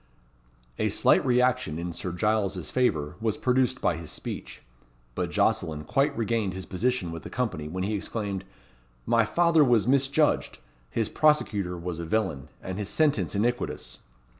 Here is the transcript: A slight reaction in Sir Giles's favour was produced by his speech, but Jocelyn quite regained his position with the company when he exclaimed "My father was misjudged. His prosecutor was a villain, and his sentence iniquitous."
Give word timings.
A 0.79 0.89
slight 0.89 1.23
reaction 1.23 1.77
in 1.77 1.93
Sir 1.93 2.11
Giles's 2.11 2.71
favour 2.71 3.17
was 3.21 3.37
produced 3.37 3.81
by 3.81 3.97
his 3.97 4.09
speech, 4.09 4.63
but 5.13 5.29
Jocelyn 5.29 5.83
quite 5.83 6.17
regained 6.17 6.55
his 6.55 6.65
position 6.65 7.11
with 7.11 7.21
the 7.21 7.29
company 7.29 7.67
when 7.67 7.83
he 7.83 7.93
exclaimed 7.93 8.43
"My 9.05 9.25
father 9.25 9.63
was 9.63 9.85
misjudged. 9.85 10.57
His 10.89 11.07
prosecutor 11.07 11.77
was 11.77 11.99
a 11.99 12.05
villain, 12.05 12.49
and 12.63 12.79
his 12.79 12.89
sentence 12.89 13.35
iniquitous." 13.35 13.99